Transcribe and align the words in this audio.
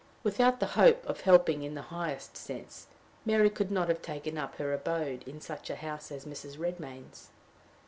Without 0.23 0.59
the 0.59 0.65
hope 0.73 1.05
of 1.07 1.21
helping 1.21 1.61
in 1.61 1.75
the 1.75 1.83
highest 1.93 2.35
sense, 2.35 2.87
Mary 3.23 3.51
could 3.51 3.69
not 3.69 3.87
have 3.87 4.01
taken 4.01 4.35
up 4.35 4.55
her 4.55 4.73
abode 4.73 5.21
in 5.27 5.39
such 5.39 5.69
a 5.69 5.75
house 5.75 6.11
as 6.11 6.25
Mrs. 6.25 6.57
Redmain's. 6.57 7.29